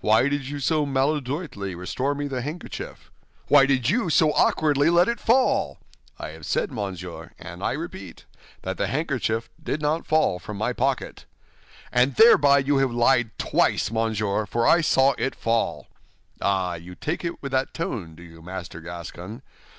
"Why 0.00 0.30
did 0.30 0.48
you 0.48 0.60
so 0.60 0.86
maladroitly 0.86 1.74
restore 1.74 2.14
me 2.14 2.26
the 2.26 2.40
handkerchief?" 2.40 3.10
"Why 3.48 3.66
did 3.66 3.90
you 3.90 4.08
so 4.08 4.32
awkwardly 4.32 4.88
let 4.88 5.08
it 5.08 5.20
fall?" 5.20 5.78
"I 6.18 6.28
have 6.28 6.46
said, 6.46 6.72
monsieur, 6.72 7.32
and 7.38 7.62
I 7.62 7.72
repeat, 7.72 8.24
that 8.62 8.78
the 8.78 8.86
handkerchief 8.86 9.50
did 9.62 9.82
not 9.82 10.06
fall 10.06 10.38
from 10.38 10.56
my 10.56 10.72
pocket." 10.72 11.26
"And 11.92 12.14
thereby 12.14 12.60
you 12.60 12.78
have 12.78 12.92
lied 12.92 13.32
twice, 13.38 13.90
monsieur, 13.90 14.46
for 14.46 14.66
I 14.66 14.80
saw 14.80 15.12
it 15.18 15.34
fall." 15.34 15.88
"Ah, 16.40 16.76
you 16.76 16.94
take 16.94 17.22
it 17.22 17.42
with 17.42 17.52
that 17.52 17.74
tone, 17.74 18.14
do 18.14 18.22
you, 18.22 18.40
Master 18.40 18.80
Gascon? 18.80 19.42